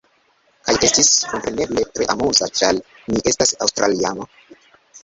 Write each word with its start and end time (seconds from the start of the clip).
Kaj 0.69 0.73
estis, 0.87 1.09
kompreneble 1.33 1.85
tre 1.99 2.09
amuza 2.15 2.51
ĉar 2.61 2.81
mi 3.13 3.25
estas 3.35 3.57
aŭstraliano. 3.69 4.33